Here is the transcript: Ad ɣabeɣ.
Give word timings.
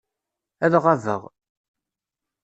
Ad 0.65 0.73
ɣabeɣ. 0.83 1.21